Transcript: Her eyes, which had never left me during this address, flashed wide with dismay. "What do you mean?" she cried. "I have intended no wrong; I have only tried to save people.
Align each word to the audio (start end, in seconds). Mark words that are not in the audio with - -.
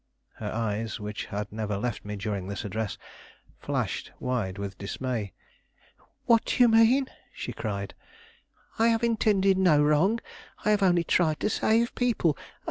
Her 0.37 0.51
eyes, 0.51 0.99
which 0.99 1.25
had 1.25 1.51
never 1.51 1.77
left 1.77 2.03
me 2.05 2.15
during 2.15 2.47
this 2.47 2.65
address, 2.65 2.97
flashed 3.59 4.11
wide 4.19 4.57
with 4.57 4.79
dismay. 4.79 5.31
"What 6.25 6.43
do 6.43 6.57
you 6.63 6.69
mean?" 6.69 7.07
she 7.35 7.53
cried. 7.53 7.93
"I 8.79 8.87
have 8.87 9.03
intended 9.03 9.59
no 9.59 9.83
wrong; 9.83 10.19
I 10.65 10.71
have 10.71 10.81
only 10.81 11.03
tried 11.03 11.39
to 11.41 11.51
save 11.51 11.93
people. 11.93 12.35